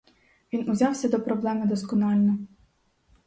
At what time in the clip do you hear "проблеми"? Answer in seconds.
1.21-1.65